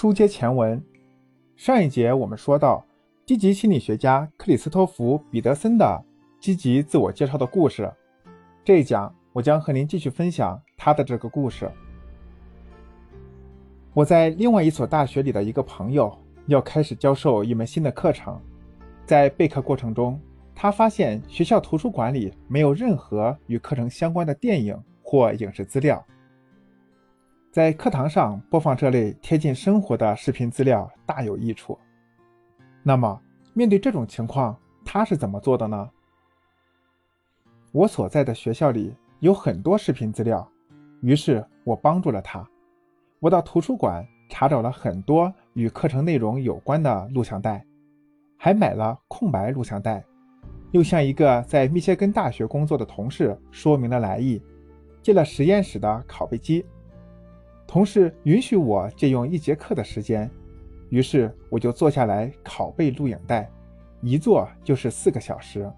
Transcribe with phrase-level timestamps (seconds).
[0.00, 0.80] 书接前文，
[1.56, 2.86] 上一节我们说到，
[3.26, 6.04] 积极心理学家克里斯托弗·彼得森的
[6.38, 7.92] 积极自我介绍的故事。
[8.64, 11.68] 这一讲，我将和您继续分享他的这个故事。
[13.92, 18.40] 我在另外一所大学里的一个朋友要开始教授一门新的课程，
[19.04, 20.16] 在备课过程中，
[20.54, 26.06] 他发现学校图书馆里没有任何与课程相关的电影或影视资料。
[27.50, 31.78] 在课堂上播放这类贴近生活的视频资料大有益处。
[32.82, 33.18] 那么，
[33.54, 35.90] 面对这种情况，他是怎么做的呢？
[37.72, 40.46] 我所在的学校里有很多视频资料，
[41.00, 42.46] 于是我帮助了他。
[43.18, 47.64] 我到图书馆查找了很多与课程内容有关的录像带，
[48.36, 50.04] 还买了空白录像带，
[50.72, 54.42] 又向一个在密歇根大学工作的同事说明了来意，
[55.02, 56.62] 借了实验室的拷贝机。
[57.68, 60.28] 同事允许我借用一节课的时间，
[60.88, 63.46] 于是我就坐下来拷贝录影带，
[64.00, 65.70] 一坐就是四个小时。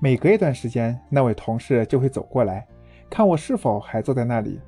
[0.00, 2.66] 每隔一段时间，那位同事就会走过来，
[3.10, 4.58] 看我是否还坐在那里，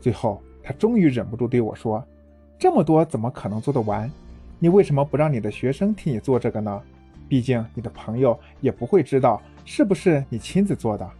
[0.00, 0.42] 最后。
[0.62, 2.06] 他终于忍不住对我说
[2.58, 4.08] ：“这么多怎么可能做得完？
[4.58, 6.82] 你为什么不让你的学生替你做这个呢？
[7.28, 11.10] 毕竟你的朋友也不会知道是不是你亲自做的。”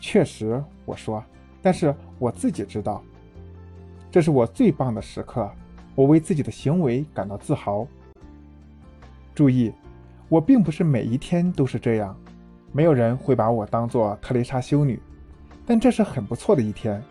[0.00, 1.22] 确实，我说，
[1.60, 3.02] 但是我自己知道，
[4.10, 5.50] 这是我最棒的时刻，
[5.94, 7.86] 我为自己的行为感到自豪。
[9.34, 9.72] 注意，
[10.28, 12.16] 我并不是每一天都是这样，
[12.72, 15.00] 没有人会把我当做特蕾莎修女，
[15.64, 17.02] 但这是很不错的一天。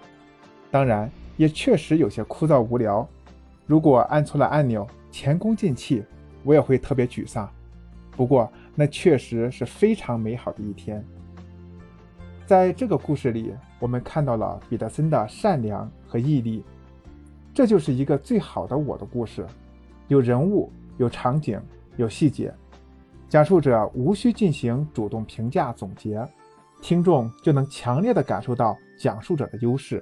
[0.72, 1.10] 当然。
[1.40, 3.08] 也确实有些枯燥无聊。
[3.66, 6.04] 如果按错了按钮，前功尽弃，
[6.44, 7.50] 我也会特别沮丧。
[8.12, 11.02] 不过，那确实是非常美好的一天。
[12.46, 16.62] 在这个故事里，我们看到了彼得森的善良和毅力。
[17.60, 19.46] 这就是一个最好的我的故事，
[20.08, 21.60] 有人物，有场景，
[21.98, 22.54] 有细节。
[23.28, 26.26] 讲述者无需进行主动评价总结，
[26.82, 30.02] 听众就能强烈的感受到讲述者的优势。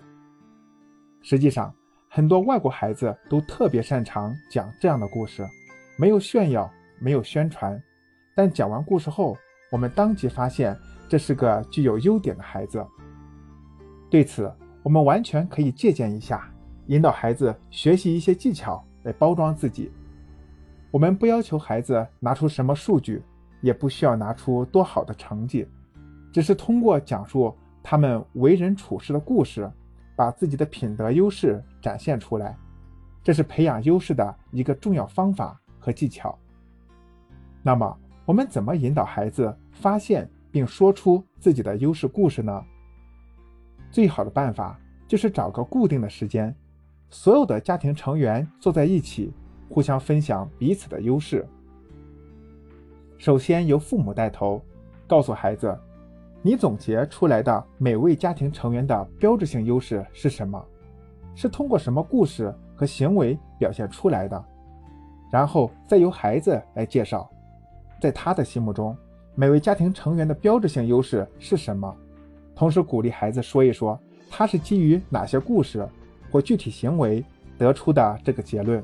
[1.23, 1.73] 实际上，
[2.07, 5.43] 很多外国孩子都特别擅长讲这样的故事，
[5.97, 7.81] 没有炫耀，没有宣传，
[8.35, 9.35] 但讲完故事后，
[9.71, 10.77] 我们当即发现
[11.09, 12.85] 这是个具有优点的孩子。
[14.11, 14.47] 对此，
[14.83, 16.47] 我们完全可以借鉴一下，
[16.87, 19.91] 引导孩子学习一些技巧来包装自己。
[20.91, 23.21] 我们不要求孩子拿出什么数据，
[23.61, 25.67] 也不需要拿出多好的成绩，
[26.31, 29.71] 只是通过讲述他们为人处事的故事。
[30.15, 32.57] 把自己的品德优势展现出来，
[33.23, 36.35] 这是培养优势的一个重要方法和技巧。
[37.61, 42.65] 那么，我们怎么引导孩子发现并说出自己的优势故事呢？
[43.91, 46.51] 最好的办法就是找个固定的时间，
[47.09, 49.33] 所有的家庭成员坐在一起，
[49.69, 51.47] 互相分享彼此的优势。
[53.17, 54.61] 首先由父母带头，
[55.07, 55.77] 告诉孩子。
[56.43, 60.63] 你总结出来的每位家庭成员的标志性优势是什么？
[61.35, 64.45] 是通过什么故事和行为表现出来的？
[65.31, 67.29] 然后再由孩子来介绍，
[67.99, 68.95] 在他的心目中，
[69.33, 71.93] 每位家庭成员的标志性优势是什么？
[72.55, 75.87] 同时鼓励孩子说一说他是基于哪些故事
[76.31, 77.23] 或具体行为
[77.57, 78.83] 得出的这个结论。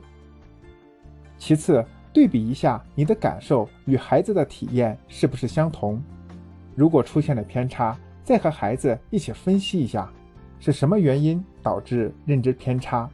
[1.37, 1.83] 其次，
[2.13, 6.01] 对比一下你的感受与孩子的体验是不是相同。
[6.75, 10.09] 如果出现了偏差，再和孩子一起分析一下，
[10.59, 13.09] 是什么原因导致认知偏差，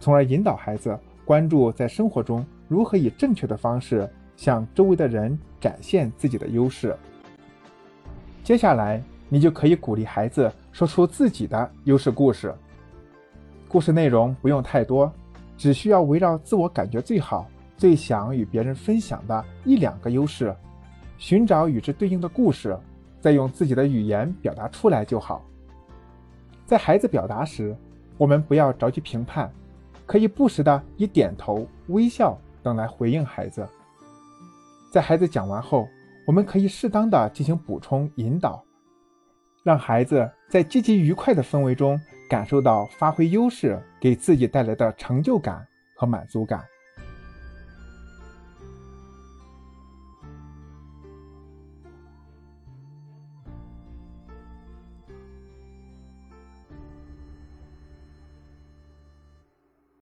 [0.00, 6.96] 从而引导孩子关注在生活中如何以正确的方式向周围的人展现自己的优势。
[8.42, 12.52] 接下来，你就可以鼓励孩子说出自己的优势故事。
[13.68, 15.12] 故事内容不用太多，
[15.56, 17.46] 只需要围绕自我感觉最好、
[17.76, 20.56] 最想与别人分享的一两个优势，
[21.18, 22.76] 寻找与之对应的故事。
[23.20, 25.44] 再用自己的语言表达出来就好。
[26.64, 27.76] 在孩子表达时，
[28.16, 29.50] 我们不要着急评判，
[30.06, 33.68] 可以不时的以点头、微笑等来回应孩子。
[34.92, 35.88] 在孩子讲完后，
[36.28, 38.62] 我们可以适当的进行补充引导，
[39.64, 46.62] 让孩子在积极愉快的氛围中感受到发挥优势给自己带来的成就感和满足感。